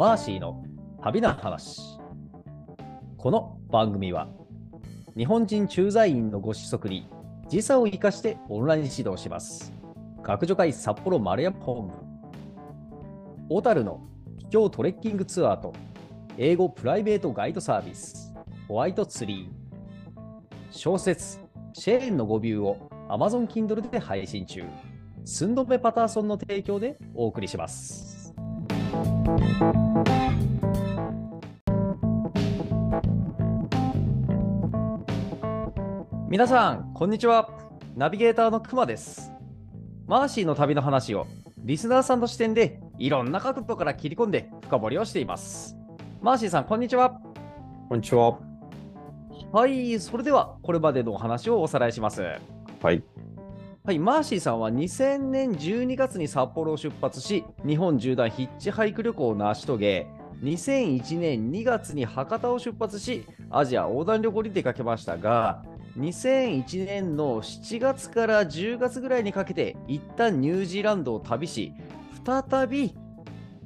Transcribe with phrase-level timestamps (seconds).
[0.00, 0.64] マーシーの
[1.02, 1.78] 旅の話。
[3.18, 4.28] この番組は
[5.14, 7.06] 日本人駐在員のご子息に
[7.50, 9.74] 時差を生かしてオンライン指導します。
[10.22, 11.92] 学助会札幌丸山本部。
[13.50, 14.00] 小樽の
[14.38, 15.74] 秘境トレッキングツアーと
[16.38, 18.34] 英語プライベートガイドサービス
[18.68, 20.16] ホワイトツリー。
[20.70, 21.40] 小説
[21.74, 24.64] シェーンの語ビューを Amazon Kindle で配信中。
[25.26, 28.19] スンドメパターソンの提供でお送りします。
[36.28, 37.50] 皆さん、こんにちは。
[37.96, 39.30] ナビゲーターのくまです。
[40.06, 41.26] マーシーの旅の話を
[41.58, 45.76] リスナーさんの視点でいろんな角度から切り込んで深掘りをしています。
[46.20, 47.20] マーシーさん、こんにちは。
[47.88, 48.38] こんにちは。
[49.52, 52.22] はい、それではこれまでのお話をおさらいします。
[52.82, 53.04] はい。
[53.82, 60.06] はい、マーシーさんは2000年12月に札幌を出発し、日本縦断ヒッチハイク旅行を成し遂げ、
[60.42, 65.64] 2001年2月に博多を出発し、アジア横断旅行に出かけましたが、
[65.98, 71.72] 2001年の7月から10月ぐらいにかけて、一旦ニュージーランドを旅し、
[72.26, 72.94] 再び、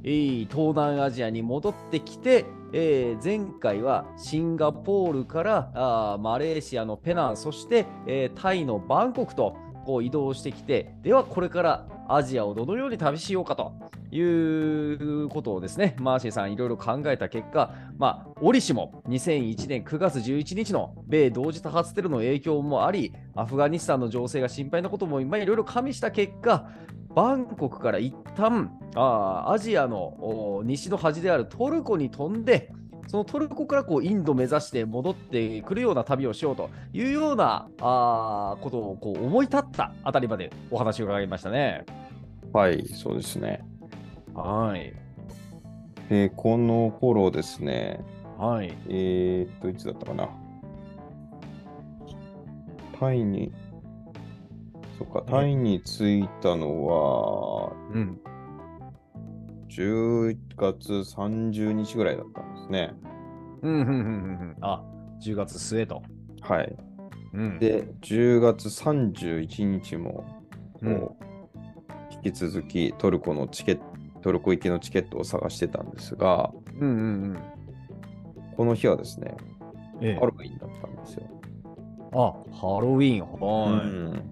[0.04, 13.72] えー東南アジアに戻ってきて、えー前回はシンガポールからあマレーシアのペナン、そして、えータイのバンコクとこう移動してきて、ではこれからアジアをどのように旅しようかと
[14.10, 26.68] いうことをですね、マーシーさんいろいろ考えた結果、まあ、折しも2001年9月11日の米同時多発テロの影響もあり、アフガニスタンの情勢が心配なことも今いろいろ加味した結果、
[27.14, 32.72] バンコクから一旦あアジアの西の端であるトルコに飛んで、
[33.06, 41.84] そのトルコからこうインド目指して戻ってくるような旅をしようというようなあーことをこう思い立ったあたりまでお話を伺いましたね。
[42.52, 43.64] はい、そうですね。
[44.34, 44.92] はい。
[46.08, 48.00] で、この頃ですね、
[48.38, 48.76] はい。
[48.88, 50.28] えー、っと、いつだったかな。
[52.98, 53.52] タイに、
[54.98, 58.20] そっか、タイに着いたのは、うん。
[59.74, 62.94] 10月30日ぐらいだったんですね。
[63.62, 64.00] うん、うん、うん、うんう
[64.44, 64.56] ん。
[64.60, 64.82] あ、
[65.20, 66.02] 10月末と。
[66.42, 66.76] はい。
[67.32, 67.58] うん。
[67.58, 70.24] で、10月31日も、
[70.80, 71.24] うんもう、
[72.24, 73.84] 引き続きトルコのチケット、
[74.22, 77.00] トルコ行きのチケットを探してたんですが、うん、うん、う
[77.34, 77.38] ん。
[78.56, 79.34] この日はですね、
[80.00, 81.28] ええハロウィンだったんですよ。
[82.12, 83.26] あ、ハロウィン。
[83.26, 83.88] はい。
[83.88, 84.24] うん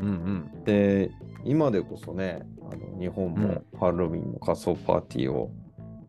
[0.00, 0.64] うん、うん。
[0.64, 1.10] で、
[1.44, 5.50] 今でこそね、あの日本うんもハロウィンの仮装パーティーを、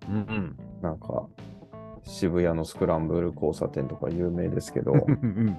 [0.09, 0.57] うん、うん。
[0.81, 1.27] なんか、
[2.03, 5.57] 渋谷のスクランブル交差点とか有名ですけど、うん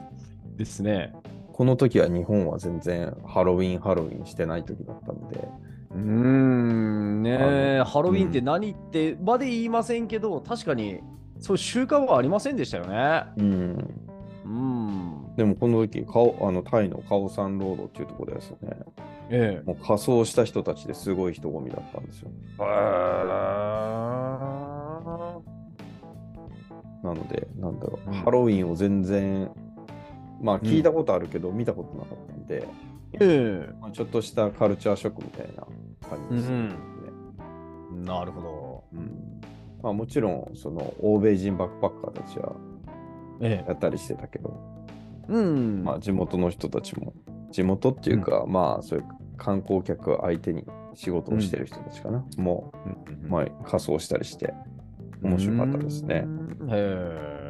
[0.57, 1.15] ですね。
[1.53, 5.49] この時は日本は全然ハロウィン、ハロウィンしてない時だったんで、
[5.91, 11.01] うーん、ねハロウィンって何ってまで言いませんけど、確かに
[11.39, 13.25] そういう習慣はありませんでしたよね。
[13.37, 13.95] うん。
[14.45, 15.37] うん。
[15.37, 18.71] でもこの時、カオあのタイのカオサンロードっていうところですね、
[19.31, 19.67] ええ。
[19.67, 22.31] もう仮装した人たちですごい人混みだったんですよ。
[27.03, 29.51] なので、なんだろう、うんハロウィンを全然、
[30.43, 32.69] まあ聞いたことあるけど、見たことなかったんで、
[33.15, 33.73] ええ。
[33.81, 35.67] まあ、ちょっとしたカルチャーショックみたいな
[36.09, 36.57] 感じですね。
[36.57, 38.85] うんなるほど。
[38.95, 39.41] うん
[39.83, 42.55] まあ、もちろん、その欧米人バックパッカーたちは
[43.41, 43.69] ええ。
[43.69, 44.61] やったりしてたけど、
[45.29, 45.83] うん。
[45.85, 47.15] まあ、地元の人たちも、
[47.51, 49.07] 地元っていうか、まあ、そういう
[49.41, 50.65] 観光客相手に
[50.95, 52.93] 仕事をしてる人たちかな、もうん
[53.27, 54.53] う、まあ、仮装したりして、
[55.23, 56.25] 面白かったですね。
[56.27, 56.69] うん。
[56.71, 57.41] へえ。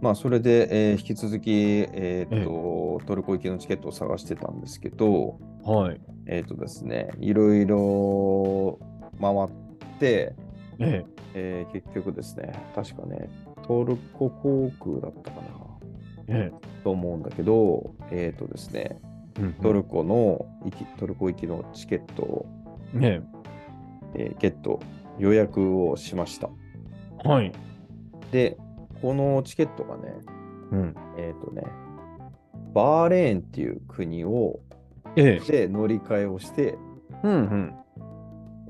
[0.00, 6.00] まあ、それで、えー引き続き、えーっと、トルコ行きのチケットを探してたんですけど、はい。
[6.26, 8.80] えーっとですね、いろいろ
[9.20, 9.48] 回っ
[10.00, 10.34] て、
[10.80, 11.04] え
[11.34, 13.30] えー結局ですね、確かね、
[13.62, 15.71] トルコ航空だったかな
[16.28, 16.50] え。
[16.52, 18.98] えと思うんだけど、えっ、とですね、
[19.38, 19.54] え。
[19.62, 22.46] トルコの行き、トルコ行きのチケットを、
[23.00, 23.22] え
[24.14, 24.80] えーゲット、
[25.18, 26.50] 予約をしました。
[27.24, 27.28] え。
[27.28, 27.52] はい。
[28.30, 28.58] で、
[29.00, 30.14] このチケットがね、
[30.72, 30.94] うん。
[31.16, 31.64] えっ、とね、
[32.74, 34.60] バーレーンっていう国を、
[35.16, 35.50] ええ。
[35.50, 36.76] で乗り換えをして、
[37.22, 37.74] うんうん。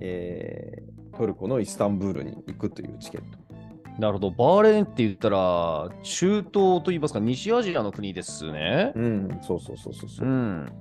[0.01, 3.39] えートルコのイスタンブールに行くというチケット。
[3.99, 4.31] なるほど。
[4.31, 8.93] バーレーンって言ったら、中東といいますか、西アジアの国ですね。
[8.95, 10.29] うん、そうそうそうそうそう。
[10.29, 10.73] ん。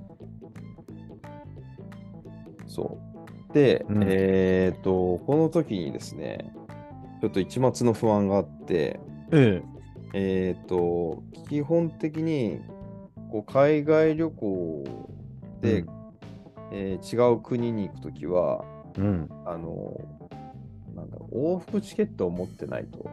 [2.66, 2.98] そ
[3.50, 3.54] う。
[3.54, 6.52] で、うんえっ、と、この時にですね、
[7.20, 8.98] ちょっと一抹の不安があって、
[9.30, 9.62] え
[10.14, 12.60] えっ、と、基本的に
[13.30, 14.84] こう海外旅行
[15.60, 15.88] で、うん
[16.74, 18.64] えー違う国に行くときは、
[18.96, 19.28] うん。
[19.46, 20.21] あの、
[20.94, 23.10] なんだろう、往復チケットを持ってないと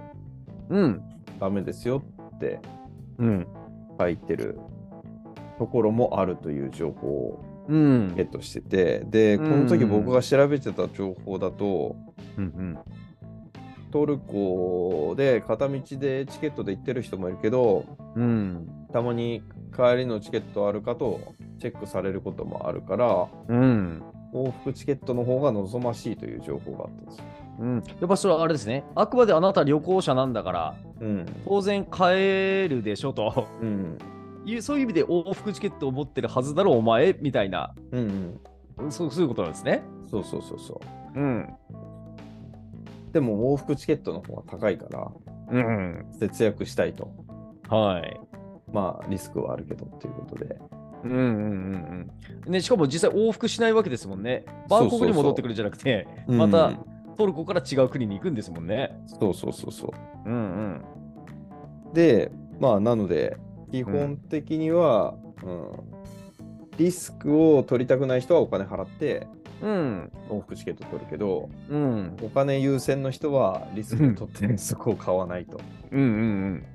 [0.70, 1.02] うん。
[1.40, 2.04] ダメですよ
[2.36, 2.60] って
[3.18, 3.48] うん。
[4.00, 4.60] 書いてる
[5.58, 11.96] ところもあるという情報をうんゲットしてて、で、この時僕が調べてた情報だと、
[12.38, 12.78] うん。
[13.92, 17.86] トルコで片道でチケットで行ってる人もいるけど、
[18.16, 18.68] うん。
[18.92, 19.44] たまに
[19.76, 24.04] 帰りのチケットあるかとチェックされることもあるから、うん。
[24.34, 27.26] 往復チケットの方が望ましいという情報があったんですよ。
[27.59, 27.83] うん。
[28.00, 28.85] やっぱそれはあれですね。
[28.95, 31.25] あくまであなた旅行者なんだから、うん。
[31.45, 33.97] 当然帰るでしょとうん。
[34.45, 38.39] いう、そういう意味で往復チケットを持ってるはずだろ、お前みたいな、うん、
[38.77, 38.91] うん。
[38.91, 39.83] そうそういうことなんですね。
[40.09, 40.81] そうそうそうそ
[41.15, 41.19] う。
[41.19, 41.50] うん。
[43.11, 45.11] でも往復チケットの方が高いから、
[45.51, 46.06] うん。
[46.17, 47.11] 節約したいと。
[47.67, 48.19] はい。
[48.71, 50.57] まあ、リスクはあるけどっていうことで。
[51.03, 52.09] うんうんうん
[52.45, 52.51] うん。
[52.51, 54.45] ね、しかも実際往復しないわけですもんね。
[54.69, 56.88] バンコクに戻ってくるんじゃなくて、またうん
[57.19, 58.98] トルコから違う国に行くんですもんね。
[59.19, 59.94] そうそうそうそ
[60.25, 60.30] う。
[60.30, 60.83] うん
[61.86, 61.94] うん。
[61.94, 62.31] で、
[62.62, 63.36] まあ、なので、
[63.74, 65.71] 基本的には、うん
[66.77, 69.27] リスクを取りたくない人はお金払って
[69.62, 70.10] うん。
[70.30, 72.16] 往復チケット取るけど、うん。
[72.24, 75.60] お金優先の人はリスクを取ってそこを買わないと。
[75.92, 76.66] うんうん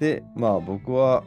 [0.00, 1.22] で、まあ僕は、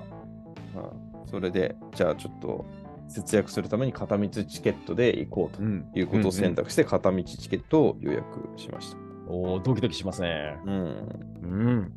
[0.75, 2.65] うんそれで、じゃあちょっと
[3.09, 5.85] 節約するために片道チケットで行こうとうん。
[5.93, 8.25] いうことを選択して片道チケットを予約
[8.57, 8.97] しました。
[9.27, 10.57] おお、ドキドキしますね。
[10.65, 11.93] うん、うん。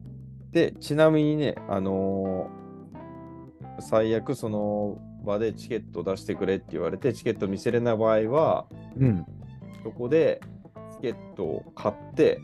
[0.51, 2.63] で、ちなみにね、あのー
[3.81, 8.67] 最悪その場でチケットを出してくれって言われてチケット見せれない場合は、
[8.99, 9.25] うん。
[9.83, 10.41] そこで
[10.93, 12.41] チケットを買って、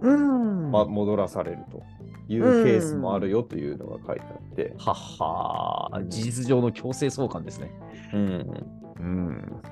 [0.00, 0.70] うん。
[0.70, 1.82] ま、戻らされると
[2.28, 7.70] いうケースもあるよというのが書いてあって、はっはー事実上の強制送還ですね。
[8.12, 8.66] うん
[8.98, 9.62] うん。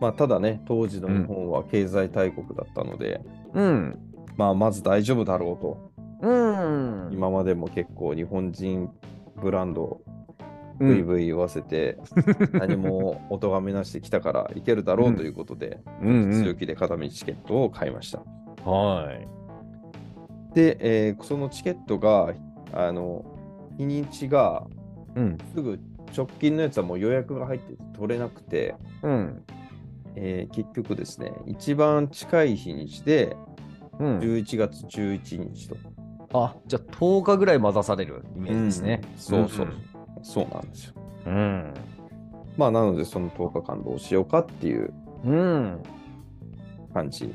[0.00, 3.20] まあ、ただね、当時の日本は経済大国だったので、
[3.54, 3.98] うん。
[4.36, 5.92] まあ、まず大丈夫だろうと、
[6.22, 7.10] うん。
[7.12, 8.90] 今までも結構日本人
[9.40, 10.12] ブランド、うん
[10.78, 11.98] ブイブイ言わせて、
[12.54, 18.20] 何もお咎めなしで来たからいけるだろうということで、うんうん強気で片道チケットを買いました。
[18.68, 19.28] はい。
[20.54, 22.34] で、えーそのチケットが、
[22.72, 23.24] あの、
[23.78, 24.66] 日にちが
[25.14, 25.38] うん。
[25.54, 25.78] すぐ
[26.16, 29.42] 直近のやつはもう予約が入ってて取れなくて、うん。
[30.16, 33.36] えー結局ですね、一番近い日にちで
[33.98, 34.18] うん。
[34.20, 35.76] 11月11日と。
[36.34, 39.00] あ、じゃあ10日ぐらい待たされるイメージですね。
[39.04, 39.68] うんそうそう、
[40.22, 40.94] そうなんですよ。
[41.26, 41.74] うん。
[42.56, 44.92] まあ、なので、その10日間どうしようかっていう
[45.24, 45.82] うん。
[46.92, 47.32] 感じ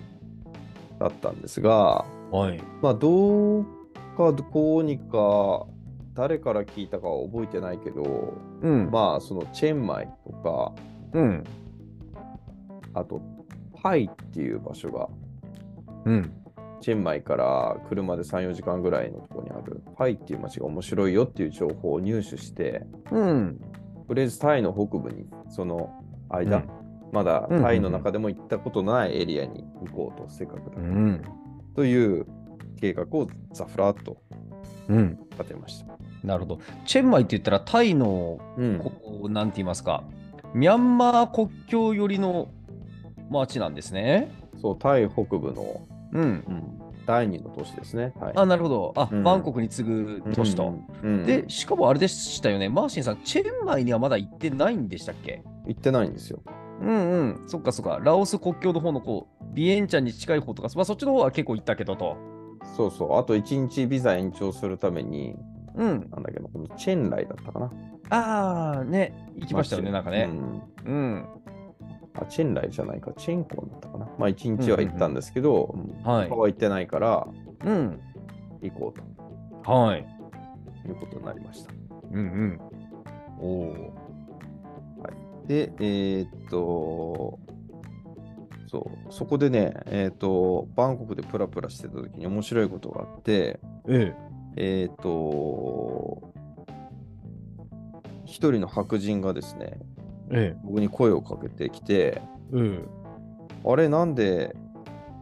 [1.00, 2.62] だったんですが、はい。
[2.82, 3.66] まあ、どう
[4.18, 5.66] か、こうにか、
[6.14, 8.90] 誰から聞いたかは覚えてないけど、うん。
[8.92, 10.74] まあ、そのチェンマイとか、
[11.14, 11.44] うん。
[12.94, 13.22] あと、
[13.82, 15.08] パイっていう場所が、
[16.06, 16.34] うん。
[16.82, 23.60] チェンマイから車で3、4時間ぐらいのところにある、パイっていう街が面白いよっていう情報を入手して、うん。
[24.08, 25.94] とりあえずタイの北部に、その
[26.30, 26.70] 間、うん
[27.14, 31.22] まだうんタイの中でも行ったことないエリアに行こうと、せっかくだからうん。
[31.78, 32.26] という
[32.82, 34.18] 計画をザフラッと
[34.90, 35.20] うん。
[35.32, 35.96] 立てました。
[36.24, 36.60] なるほど。
[36.88, 38.82] チェンマイって言ったらタイの、うん
[39.32, 40.04] なんて言いますか、
[40.56, 42.50] ミャンマー国境寄りの
[43.30, 44.32] 町なんですね。
[44.60, 45.82] そう、タイ北部の、
[46.14, 46.44] うん。
[47.06, 48.12] 第二の都市ですね。
[48.20, 48.94] はい、あ、なるほど。
[48.96, 50.74] あ、うんバンコクに次ぐ都市と。
[51.04, 52.68] うん、うんで、しかもあれでしたよね。
[52.70, 55.44] マーシンさん、チェンマイにはまだ行ってないんでしたっけ？
[55.68, 56.42] 行ってないんですよ。
[56.82, 57.44] うんうん。
[57.48, 58.00] そっかそっか。
[58.04, 62.18] ラオス国境の方のこう、ビエンチャンに近い方とか、まあそっちの方は結構行ったけどと。
[62.76, 65.36] そうそう、あと1日ビザ延長するために、
[65.76, 65.88] うん。
[65.88, 67.72] なんだっけど、このチェンライだったかな。
[68.10, 69.14] ああ、ね。
[69.36, 70.30] 行きましたよね、なんかね。
[70.30, 71.26] うんうん。
[72.16, 74.08] あ、チェンライじゃないか、チェンコンだったかな。
[74.18, 77.28] まあ1日は行ったんですけど、うんはい他は行ってないから
[77.66, 78.00] うん。
[78.62, 79.72] 行こうと。
[79.72, 80.06] はい。
[80.88, 81.74] いうことになりました。
[82.12, 82.62] うんうん。
[83.40, 84.07] おお。
[85.48, 87.40] で、えーっと、
[88.68, 94.14] そう、そこでね、えーっと、バンコクでプラプラしてた時に面白いことがあって、え
[94.58, 96.34] えーっと、
[98.26, 99.80] 一人の白人がですね、
[100.30, 100.54] え。
[100.54, 102.22] え僕に声をかけてきて、
[102.54, 102.56] え。
[102.56, 102.82] え
[103.66, 104.56] あれ、なんで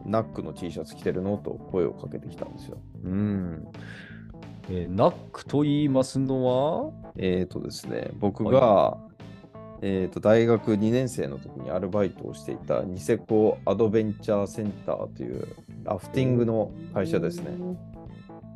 [0.04, 1.36] ナックの T シャツ着てるの？
[1.38, 2.78] と声をかけてきたんですよ。
[3.04, 3.06] え。
[3.06, 3.68] うん。
[4.68, 6.92] えーナックと言いますのは？
[7.16, 8.98] えーとですね、僕が、
[9.82, 15.48] えーと大学2年生の時にアルバイトをしていたニセコアドベンチャーセンターという
[15.84, 17.50] ラフティングの会社ですね。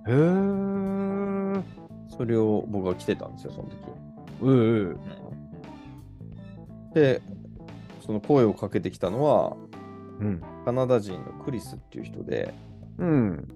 [0.08, 1.62] へえ。
[2.16, 3.76] それを僕が着てたんですよ、その時。
[4.42, 4.96] え
[6.94, 6.94] え。
[6.94, 7.22] で、
[8.00, 9.56] そその声をかけてきたのは、
[10.20, 10.42] うん。
[10.64, 12.52] カナダ人のクリスっていう人で、
[12.98, 13.48] うん。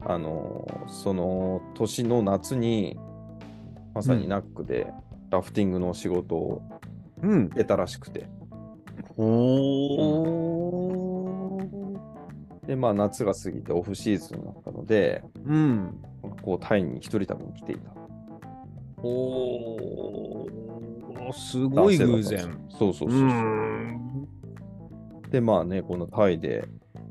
[0.00, 2.98] あのーその年の夏に、
[3.94, 4.92] まさにナックで
[5.30, 6.62] ラフティングの仕事を
[7.22, 7.48] うん。
[7.50, 8.26] 得たらしくて、
[9.16, 12.66] おー。
[12.66, 16.02] で、まあ夏が過ぎてオフシーズンだったので、うん。
[16.42, 17.90] こうタイに一人旅に来ていた。
[19.02, 21.32] おー。
[21.32, 22.58] すごい偶然。
[22.70, 23.20] そうそうそうそう。
[23.20, 24.28] ん。
[25.30, 26.66] で、まあね、このタイで、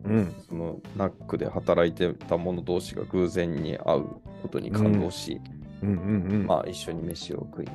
[0.06, 0.34] うん。
[0.48, 4.06] そのナックで働いてた者同士が偶然に会う
[4.42, 5.40] ことに感動し、
[5.84, 5.98] うんうん
[6.32, 6.48] うん。
[6.48, 7.72] まあ一緒に飯を食いに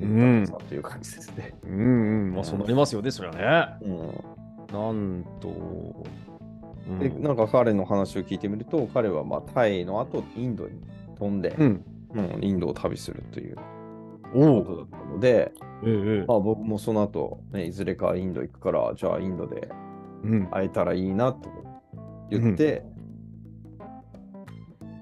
[0.00, 1.54] うんという感じですね。
[1.64, 2.34] うんうん。
[2.34, 3.86] まあそうなりますよね、そりゃね。
[3.86, 4.00] うん
[4.72, 5.48] なんと。
[5.48, 10.80] うんでなんか彼の話を聞いてみると、彼はまあタイの後インドに
[11.18, 11.84] 飛んで、うん。
[12.14, 13.56] うんインドを旅するという。
[14.32, 15.52] ことだったので、
[15.84, 16.24] ええ。
[16.26, 19.68] まあ、僕もその後、ね、いずれかインド行くから、じゃあインドで
[20.24, 20.46] うん。
[20.50, 21.48] 会えたらいいなと
[22.30, 22.84] 言って、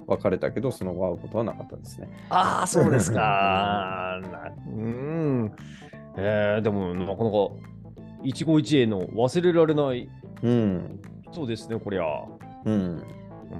[0.06, 2.08] 別れたけど、その後会うことはなかったですね。
[2.30, 4.20] ああ、そうですか。
[4.30, 5.52] なうん。
[6.16, 7.48] えー、でも、なかなか、
[8.22, 10.08] 一期一会の忘れられない
[10.42, 11.00] うん。
[11.30, 12.04] 人ですね、こりゃ。
[12.64, 13.02] うん。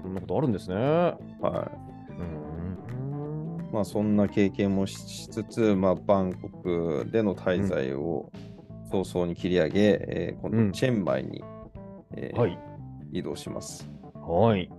[0.03, 0.77] こんなことあるんですね。
[0.77, 1.71] は
[2.19, 3.69] うん。
[3.71, 3.73] い。
[3.73, 8.31] まあ、そんな経験もししつつ、まあ、バンコクでの滞在を
[8.91, 11.43] 早々に切り上げ、えー今うん度、チェンマイに、
[12.17, 12.59] えーはい。
[13.13, 13.89] 移動します。
[14.15, 14.51] はい。
[14.51, 14.71] はい。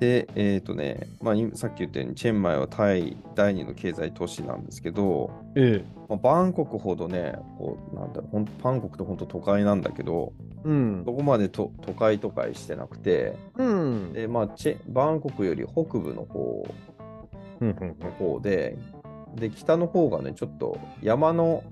[0.00, 6.00] で、えっ、とね、まあ、今さっき言ったように、チェンマイはタイ第二の経済都市なんですけど、ええ。
[6.08, 10.32] まあ、バンコクほどね、こうなんだろうバンコクって本当都会なんだけど、
[10.64, 11.12] うんそ。
[11.12, 14.12] こまでと都会都会してなくて、うん。
[14.14, 16.66] でまあ、チェバンコクより北部の方
[17.60, 18.78] うんうんの方で、
[19.36, 21.62] で、北の方がね、ちょっと山の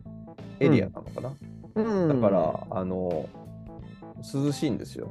[0.60, 1.32] エリアなのかな。
[1.76, 2.20] うん。
[2.20, 3.26] だから、あの、
[4.34, 5.08] 涼しいんですよ、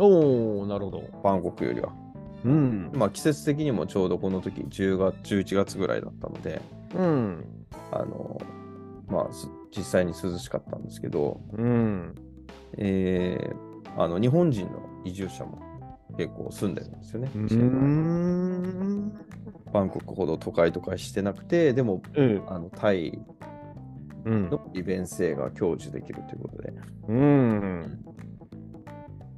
[0.00, 1.04] おおなるほど。
[1.22, 1.92] バンコクよりは。
[2.46, 2.90] うん。
[2.94, 6.60] まあ、季節的にもちょうどこの時10月、11月ぐらいだったので、
[6.94, 7.44] うん。
[7.92, 8.40] あの、
[9.08, 12.14] まあ、す実際に涼しかったんですけど、うん。
[12.78, 13.66] えー
[13.98, 15.58] あの日本人の移住者も
[16.18, 17.30] 結構住んでるんですよね。
[19.72, 22.42] バンコクほど都会都会してなくて、でもええ。
[22.48, 23.18] あのタイ
[24.26, 24.50] うん。
[24.50, 26.74] の利便性が享受できるということで、
[27.08, 28.04] うん。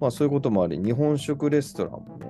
[0.00, 2.26] まあ、そういうこともあり、日本食レストランもね、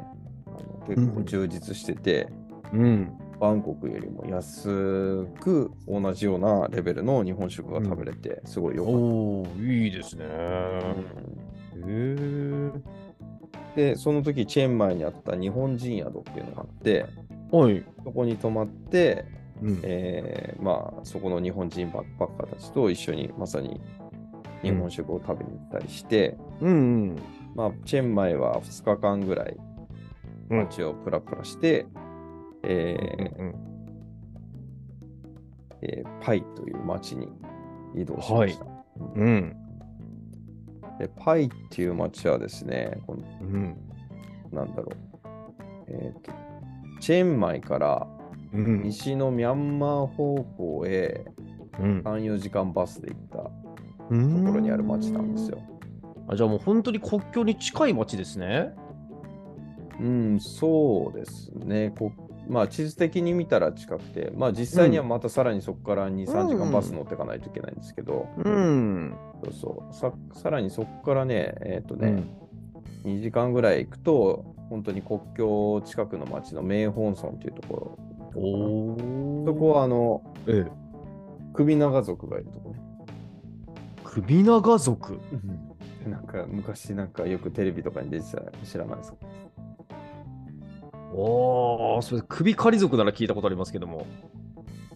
[0.88, 2.28] 結構充実してて、
[2.72, 3.18] うん。
[3.40, 8.98] バンコクよりも安く同じようなレベルの日本食が食べれて、すごいよかった。
[8.98, 10.24] おおいいですね。
[10.24, 11.48] うん
[11.80, 12.72] へ
[13.76, 13.92] え。
[13.92, 17.06] で、その時チェンマイにあった日本人宿っていうのがあって、
[17.52, 17.84] はい。
[18.04, 19.24] そこに泊まって、
[19.62, 19.80] うん。
[19.84, 23.80] えーまあ、そこの日本人バックパッカーたちと一緒にまさに
[24.62, 27.16] 日本食を食べに行ったりして、うん。
[27.54, 29.67] まあ、チェンマイは2日間ぐらいうん。
[30.48, 31.86] 街をプラプラして、
[32.62, 33.54] えーうん。
[35.82, 37.28] えーパイという街に
[37.94, 38.66] 移動しました。
[39.16, 39.56] うん。
[40.98, 43.76] でパイっていう街はですね、このうん。
[44.52, 44.96] なんだろう、
[45.88, 46.32] えーと、
[47.00, 48.06] チェンマイから
[48.52, 48.82] うん。
[48.82, 51.24] 西のミャンマー方向へ
[51.78, 52.00] うん。
[52.00, 53.50] 3、4時間バスで行ったとと
[54.10, 55.58] ころにある街なんですよ。。
[56.28, 58.74] あじゃあもう本当に国境に近い町ですね。
[60.00, 61.92] うん、そうですね。
[61.98, 62.12] こ
[62.48, 69.14] まあ、地図的に見たら近くて、まあ、実際にはまたさらにそこから2、3時間バス乗っていかないといけないんですけど、ん。
[69.44, 72.24] そうそうささらにそこからね、えっ、とね、
[73.04, 73.12] うん。
[73.18, 77.98] 2時間ぐらい行くと、本当に国境近くの町の名本村というとこ
[78.34, 78.40] ろ。
[78.40, 79.44] おお。
[79.46, 80.70] そこは、あの、ええ。
[81.52, 82.80] 首長族がいるとこね。
[84.04, 85.18] 首長族？
[86.06, 89.18] なんか昔なんかよくテレビとかに出てた知らないですか？
[91.14, 94.06] おお、それ首狩り族なら聞いたことありますけども。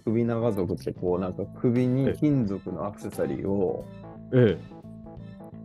[0.05, 3.85] 首長族ってこうなんか首に金属のアクセサリーを
[4.33, 4.59] え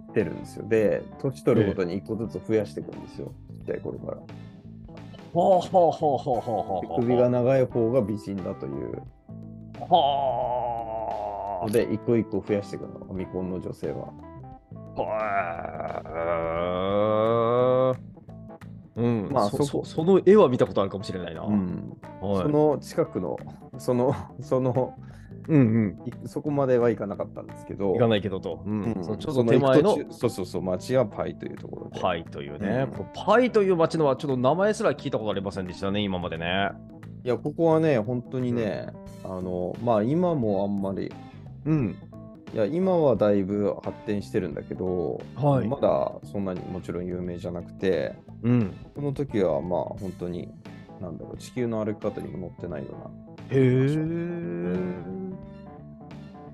[0.09, 0.67] してるんですよ。
[0.67, 3.31] で、年取るごとに1個ずつ増やしていくんですよ。
[3.53, 4.17] ちっちゃい頃から。
[4.17, 4.23] は
[5.33, 7.01] あはあはあはあはあはあ。
[7.01, 9.01] 首が長い方が美人だという
[9.89, 14.13] はので、一個一個増やしていくの、未婚の女性は。
[14.97, 16.01] あ。
[18.97, 19.07] はあ。
[19.07, 19.29] うん。
[19.31, 21.41] まあそそこそその絵は見たことあるかもしれないな。
[21.41, 23.37] うんはいその近くの、
[23.77, 24.95] その、 その、
[25.47, 25.97] うんうん。
[26.05, 28.63] いそこまでは行かなかったんですけど、行かないけどと。
[28.65, 31.99] うんうんそのちょっそと手前のそうそうそう、町はパイというところで。
[32.01, 36.71] パイというね、うんパイという町のはちょっと名前すら聞いたことありませんでしたね、今までね。
[37.23, 38.87] いや、ここはね、本当にね、
[39.23, 41.11] あの、まあ今もあんまり
[41.65, 41.95] うん。
[42.53, 48.73] いや今はだいぶ発展してるんだけど、はいまだそんなにもちろん有名じゃなくて、うん。
[48.95, 50.49] その時はまあ本当に、
[51.01, 53.11] なんだろう、地球の歩き方にも載ってないよ
[53.51, 53.59] うへえ。
[53.59, 53.65] う
[53.99, 55.37] ん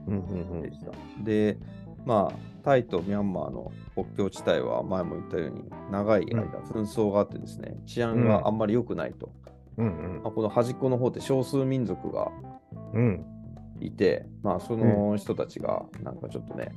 [0.07, 0.91] うんなでした。
[1.23, 1.57] で、
[2.05, 9.31] まあ、タイとミャンマーの国境地帯は前も言ったように長い間うん紛争があってですね、治安があんまり良くないと。
[9.77, 12.31] うんうんまあ、この端っこの方って少数民族が
[12.93, 13.25] うん
[13.81, 16.71] いて、まあ、その人たちがなんかちょっとね、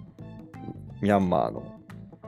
[1.01, 1.73] ミャンマーの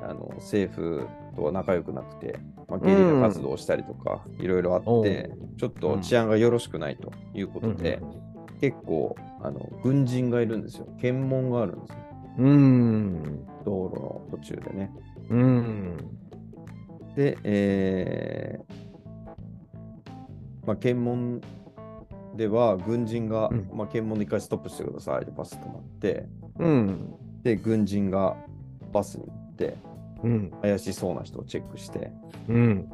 [0.00, 8.00] あの政府とは仲良くなくて、まあ、ゲリラ活動をしたりとか、いろいろあって、ちょっと治安がよろしくないということで、
[8.60, 10.86] 結構あの軍人がいるんですよ。
[11.00, 11.96] 検問があるんですよ。
[12.38, 13.46] うん。
[13.64, 14.92] 道路の途中でね。
[15.30, 15.96] うん。
[17.16, 18.88] で、えー
[20.68, 21.40] まあ、検問
[22.38, 23.68] では軍人が、うん。
[23.74, 25.24] まあ、検問で一回ストップしてください。
[25.24, 26.24] でバス止まって、
[26.60, 27.14] うん。
[27.42, 28.36] で、軍人が
[28.92, 29.76] バスに行って、
[30.22, 30.52] うん。
[30.62, 32.12] 怪しそうな人をチェックして、
[32.48, 32.88] うん。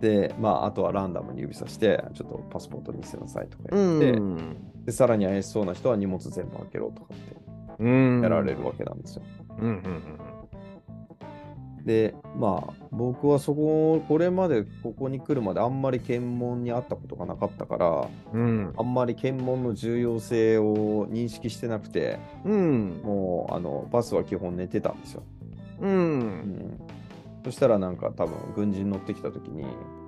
[0.00, 4.84] で、まあ、あとはランダムに指さして、ちょっとパスポート見せなさいとかう言って、ん。
[4.84, 7.36] で、さらに怪しそうな人は荷物全部開けろとかって
[7.78, 8.20] うん。
[8.20, 9.22] やられるわけなんですよ。
[9.60, 10.02] うんうん
[11.88, 18.74] で、まあ、僕はそこ、これまでここに来るまであんまり検問にあったことがなかったから、うん。
[18.76, 23.00] あんまり検問の重要性を認識してなくて、うん。
[23.02, 25.22] もうあのバスは基本寝てたんですよ。
[25.80, 26.18] ううん。
[26.18, 26.80] ん、
[27.42, 29.64] そしたらなんか多分軍人乗ってきた時に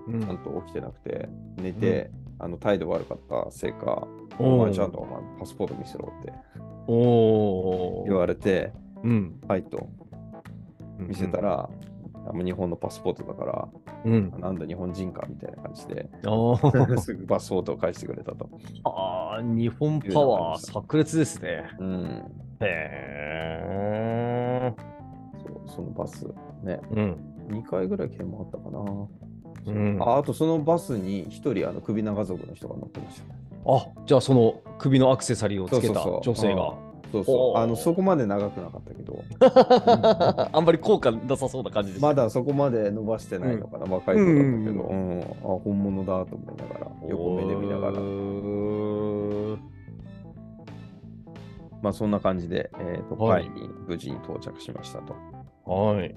[0.08, 0.20] うん。
[0.20, 4.06] ちゃんと起きてなくて、寝て、あの態度悪かったせいか、
[4.38, 6.32] お前ちゃんとお前パスポート見せろって
[6.86, 8.70] お言われて、
[9.02, 9.40] うん。
[9.48, 9.88] はいと
[11.00, 11.68] 見せたら、
[12.28, 13.68] あもう日本のパスポートだから、
[14.04, 14.32] うん。
[14.38, 16.08] なんだ日本人かみたいな感じで、
[16.98, 18.48] すぐ パスポートを返してくれたと。
[18.84, 21.64] あー日本パワー炸裂ですね。
[21.78, 22.04] うん、
[22.60, 22.66] へ
[23.62, 24.74] え
[25.38, 26.26] そうそのバス
[26.62, 27.16] ね、うん。
[27.48, 28.80] 2回ぐらい検問あったかな。
[29.66, 29.72] う。
[29.72, 30.02] ん。
[30.02, 33.34] ああとそのバスに1人あの首長族の人が乗ってました。
[33.66, 36.48] あじゃあその首のアクセサリーをつけたそうそうそう。
[36.48, 37.58] 女性がそうそう。
[37.58, 39.22] あのそこまで長くなかったけど、
[40.52, 45.18] あんまり効果なさそうな感じですまだそこまで伸ばしてないのかな、若い子だったけど、ううん。
[45.18, 48.00] んあ本物だと思いながら、横目で見ながら、ら
[51.82, 53.44] まあそんな感じで、えーとはい。
[53.44, 55.14] パイに無事に到着しましたと。
[55.64, 56.14] はい。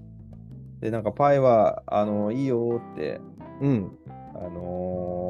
[0.82, 3.21] で、なんかパイは、あのいいよって、
[3.62, 3.91] うん。
[4.36, 5.23] あのー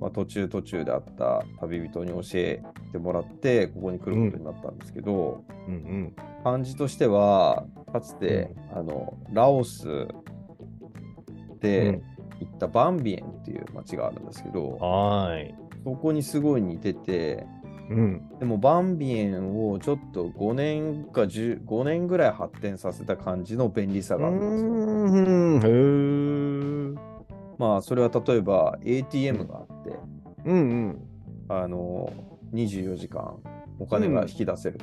[0.00, 11.58] まあ、途中途中で会った旅人に教えてもらって、ここに来ることになったんですけど、うん感じとしては、かつて、あのラオスうん。
[11.58, 12.00] で
[12.40, 15.54] 行ったバンビエンっていう町があるんですけど、はい。
[15.84, 17.46] そこにすごい似てて、
[17.88, 18.28] うん。
[18.38, 27.16] でもバンビエンをちょっと5年か10 5年ぐらい発展させた感じの便利さがあるんですよ。
[27.58, 29.98] まあ、それは例えば ATM がて、
[30.44, 31.08] うんうん。
[31.48, 32.12] あの
[32.52, 33.38] 24時間
[33.78, 34.78] お金が引き出せる。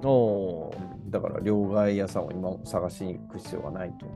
[0.00, 0.08] と。
[0.08, 1.10] おー。
[1.10, 4.06] だから両替屋さんを今探しに行く必要がないと。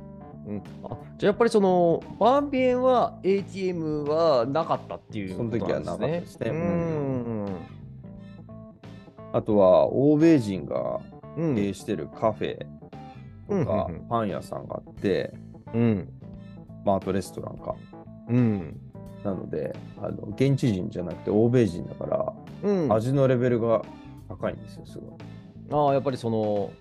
[0.46, 6.50] うん、あじゃあやっぱりそのバンビエンは ATM はなかったっていうその時はなかったですね。
[6.50, 7.46] うん。
[9.32, 11.00] あとは欧米人が
[11.36, 11.54] うん。
[11.54, 12.66] 経営してるカフェとか
[13.48, 13.60] うん。
[13.60, 15.34] うんうんパン屋さんがあって、
[15.74, 16.08] うん。
[16.84, 17.74] まあ、あとレストランか。
[18.28, 18.80] うん
[19.26, 23.82] なのであの、現地人じゃなくて欧米人だから、うん味のレベルが
[24.28, 25.10] 高いんですよ、すごい。
[25.72, 26.72] ああやっぱりその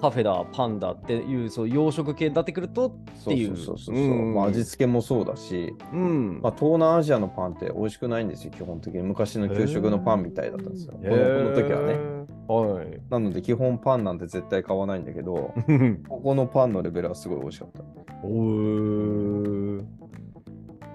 [0.00, 9.02] カフェだパンだっていうそう洋食系になってくるとっていうそうそうそうそう、うんまあ、味付けもそうだし、うんまあ、東南アジアのパンって美味しくないんですよ、基本的に。
[9.02, 10.94] 昔の給食のパンみたいだったんですよ。
[10.94, 11.16] このこ
[11.50, 11.86] の時はね。
[11.86, 15.52] ねはいなので、基本パンなんて絶対買わないんだけど、
[16.08, 17.82] ここのパンのレベルはすごい美味しかった。
[18.22, 19.84] おー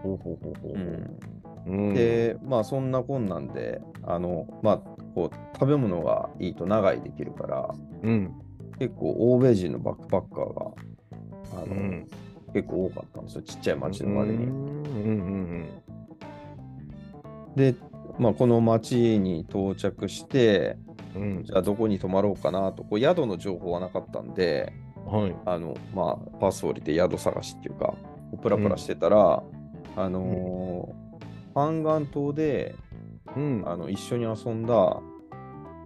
[0.04, 0.78] ほうほうほうほうう。
[0.78, 1.18] ん。
[1.66, 1.94] うん。
[1.94, 4.78] で、まあそんなこんなんで、あの、まあ、
[5.16, 8.32] こう、食べ物がいいと長居できるから、うん。
[8.80, 10.72] 結構欧米人のバックパッカーが、
[11.54, 12.08] あの、うん。
[12.54, 14.46] 結構多かったんですよ、ちっちゃい町の割に。
[14.46, 15.70] うんうん
[17.56, 17.76] で、
[18.18, 20.78] まあこの町に到着して、
[21.16, 21.22] うん。
[21.22, 24.74] うんじゃあどこに泊まろうかなと、こう宿の情報はなかったんで、
[25.06, 25.36] はい。
[25.46, 27.94] あの、まあ、バス降りて宿探しっていうか、
[28.42, 29.44] プラプラしてたら、
[29.96, 31.04] あのー
[31.54, 32.74] パンガン島で、
[33.36, 35.00] うんあの一緒に遊んだ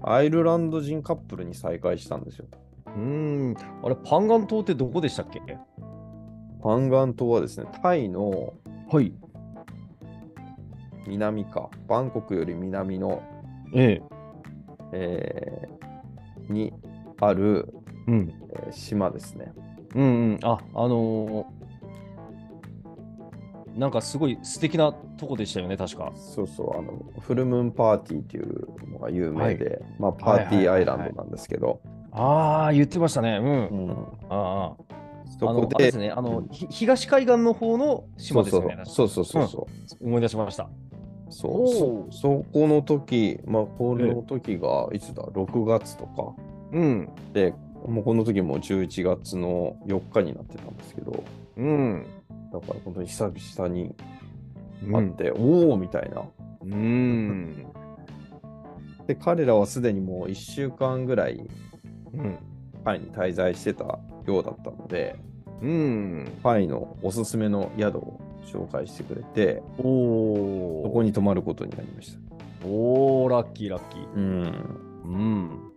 [0.02, 2.46] アイルランド人カップルに再会したんですよ。
[2.86, 5.41] うんあれパンガン島ってどこでしたっけ？
[6.63, 8.54] パンガン島はですね、タイの
[8.89, 9.13] はい
[11.06, 13.22] 南か、バンコクより南の、
[13.74, 14.02] え
[14.93, 16.74] ええーに
[17.20, 17.74] ある、
[18.08, 18.34] うん。
[18.52, 19.52] えー島ですね。
[19.96, 20.39] うんうん。
[20.43, 21.46] あ、あのー
[23.78, 26.12] なんかすごい素敵なとこでしたよね、確か。
[26.16, 31.80] そうそう、あの、フルムーンパーティーっていうのが有名で、まあ、パーティーアイランドなんですけど、
[32.12, 33.38] ああ、言ってましたね。
[33.38, 33.68] うん。
[33.68, 33.92] うん、
[34.30, 34.98] ああ。
[35.40, 38.78] そこでですね、あの、ひ東海岸の方の島ですよね。
[38.86, 39.68] そうそうそうそ
[40.02, 40.70] う、思い出しました。
[41.30, 46.34] そうそこの時、まあ、この時がいつだ、6月とか
[46.72, 47.10] うん。
[47.34, 47.54] で、
[47.86, 51.24] もうこの時も11月の4日になってたんですけど、
[51.58, 52.06] うん。
[52.52, 53.96] だから本当に久々に
[54.84, 54.96] うん。
[54.96, 56.24] 会って、おおみたいな。
[56.62, 57.66] うん。
[59.08, 61.50] で、彼らはすでにもう1週間ぐらい
[62.14, 62.38] うん。
[62.84, 65.16] パイに滞在してたようだったので、
[65.62, 66.32] うん。
[66.44, 70.84] パイのおすすめの宿を紹介してくれて、おお。
[70.86, 72.68] そこに泊まることになりました。
[72.68, 74.14] おお、ラッキーラッキー。
[74.14, 75.02] うん。
[75.04, 75.72] うん。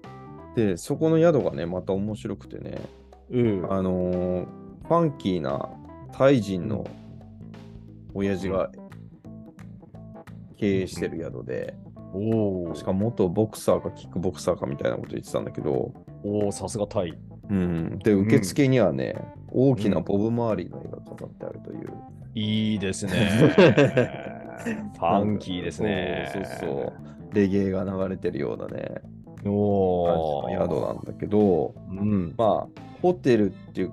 [0.55, 2.81] で、そこの宿がね、また面白くてね、
[3.31, 3.73] うん。
[3.73, 4.47] あのー
[4.91, 5.69] ファンキーな
[6.13, 6.87] タイ人の
[8.15, 8.71] 親父が
[10.57, 11.75] 経営してる宿で、
[12.13, 12.75] おお。
[12.75, 15.93] しかも元ボクサーかキックボクサーかみたいなこと言ってたんだけど、
[16.25, 17.15] おお、さすがタイ。
[17.49, 19.17] うん、で、受付にはね、
[19.53, 21.89] 大きなボブ・マーリーの絵が飾ってあるという。
[22.35, 23.13] いいですね。
[24.99, 26.31] ファンキーですね。
[26.33, 26.93] そうそ
[27.33, 27.35] う。
[27.35, 29.01] レゲエが流れてるようなね、
[29.47, 30.49] おお。
[30.51, 32.35] 宿なんだけど、うん。
[32.37, 33.93] まあ、ホテルっていう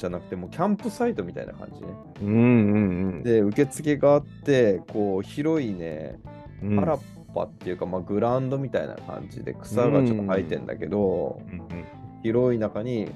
[0.00, 1.88] じゃなくてもうキャンプサイトみたいな感じね。
[2.22, 3.22] うんうんうん。
[3.22, 6.18] で、受付があって、こう、広いね、
[6.62, 7.00] うん、原っ
[7.34, 11.84] ぱっていうか、まあ、グラウンドみたいな感じで草がちょっと生えてんだけど、うんうん
[12.22, 13.10] 広い中に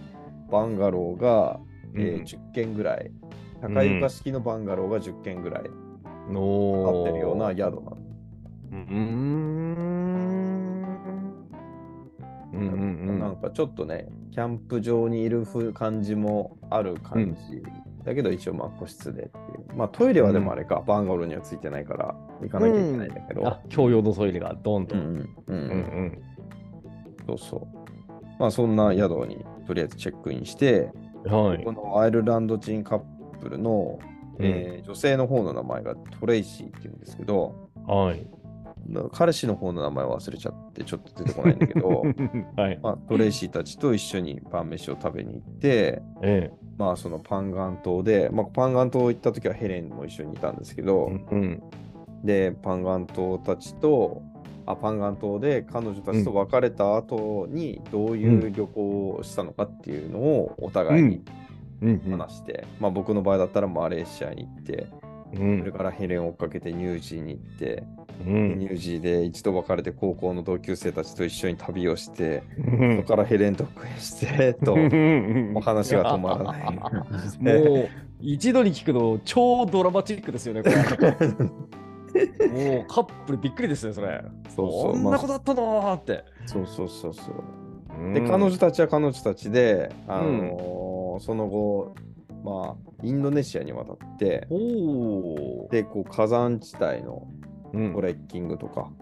[0.51, 1.61] バンガローが、
[1.95, 2.23] えーうん。
[2.23, 3.11] 10軒ぐらい、
[3.61, 5.65] 高床式のバンガローが10軒ぐらい
[6.31, 7.99] のあってるような宿なの。
[8.73, 8.77] う
[12.61, 17.63] うんうんなんかちょっとね、キャンプ場にいる風感じもある感じ。
[18.05, 19.41] だけど一応まあ個室でってい
[19.75, 19.77] う。
[19.77, 23.47] まあトイレはでもあれか、バンガローにはついてないから行かなきゃいけないんだけど。
[23.47, 24.95] あ、共用のトイレがドンと。
[24.95, 25.07] うんうん
[25.47, 25.63] うんうんう
[26.07, 26.23] ん
[27.27, 27.85] そうそう。
[28.39, 30.91] まあそんな宿にとりあえずチェックインして、
[31.25, 31.65] はい。
[31.65, 32.99] このアイルランド人カッ
[33.41, 33.99] プルの、
[34.39, 38.27] えー女性の方の名前がトレイシーっていうんですけど、はい。
[39.13, 42.03] 彼氏の方の名前忘れちゃってちょっと出てこないんだけど、
[42.57, 42.79] はい。
[42.83, 50.85] まあ、トレイシーたちと一緒に晩飯を食べに行って、えまあそのパンガン島で、まあ、パンガン島行った時はヘレンも一緒にいたんですけえ。
[50.85, 51.63] ど、うん。
[52.25, 54.23] で、パンガン島たちと、
[54.67, 61.23] あパンガン島で彼女たちと別れた後にどういう旅行をしたのかっていうのをお互いに
[61.83, 61.99] うん。
[62.11, 64.87] 話して、まあ僕の場合だったらマレーシアに行って、
[65.35, 65.73] うそれん。
[65.73, 67.85] からヘレンを追っかけてニュージーに行って、
[68.27, 68.59] うん。
[68.59, 76.63] ニュージーで一度別れて高校の同級生たちと一緒に旅をして、うんそこからヘレンと復縁して、と、お話が止まらない。
[77.41, 77.89] もう、
[78.21, 80.77] 一度に聞くの超ドラマチックですよね、これ。
[82.49, 84.23] もうカップルびっくりですね、それ。
[84.55, 86.25] そうそうこんなことあったのーって。
[86.47, 87.35] そうそうそうそう。
[88.01, 91.95] うんで、彼女たちは彼女たちで、あのーその後、
[92.45, 94.47] まあ、インドネシアに渡って。
[95.71, 97.27] で、こう火山地帯の
[97.73, 98.93] うんトレッキングとか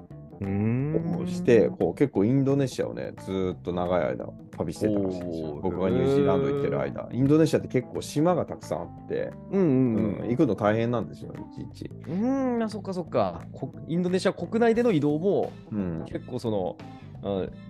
[0.41, 4.27] うんをして、こう結構インドネシアをね、ずーっと長い間
[4.57, 7.09] 旅してたらしいんです僕がニュージーランド行ってる間。
[7.13, 11.91] インドネシアって結構島がたくさんあって、うんううんん行くの大変なんですよ、いちいち。
[12.09, 12.55] うん。
[12.57, 13.43] うん、あ、そっかそっか。
[13.53, 17.03] こインドネシア国内での移動もうん、結構その、うん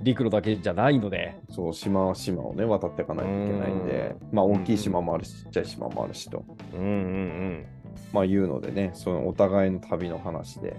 [0.02, 1.36] 陸路だけじゃないので。
[1.50, 7.66] そう、島は島をね、渡っていかないといけないんで、まあ、大きい島もあるし、ちっちゃい島もあるしと、うんうん
[8.12, 10.76] まあ、いうのでね、そのお互いの旅の話で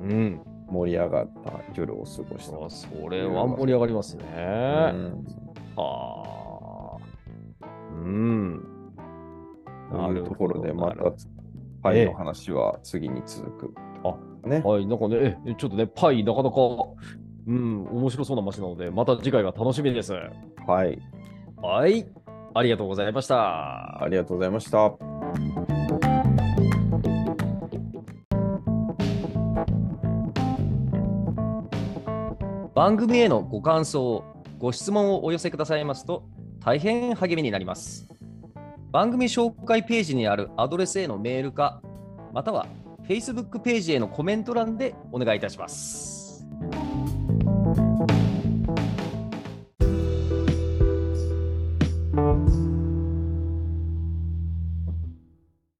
[0.00, 0.10] うん。
[0.10, 0.40] うん。
[0.68, 2.64] 盛り上がった夜を過ごした。
[2.64, 4.24] あそれは盛り上がりますね。
[4.28, 5.26] うん
[5.76, 6.98] は
[7.62, 7.66] あ。
[7.92, 8.64] うん。
[9.90, 11.12] というところで、また
[11.82, 13.74] パイの話は次に続く。
[14.02, 14.16] あ
[14.48, 14.60] ね。
[14.64, 16.56] はい、なんかね、えちょっとね、パイ、なかなか、
[17.46, 20.12] うん、面白そうな街なので、また次回が楽しみです。
[20.12, 20.98] はい。
[21.62, 22.06] はい、
[22.54, 24.02] ありがとうございました。
[24.02, 24.96] ありがとうございました。
[32.74, 34.22] 番組へのご感想、
[34.58, 36.24] ご質問をお寄せくださいますと、
[36.60, 38.08] 大変励みになります。
[38.90, 41.80] 番組紹介ページにあるアドレスへのメールか、
[42.34, 42.66] または
[43.08, 46.15] Facebook ページへのコメント欄でお願いいたします。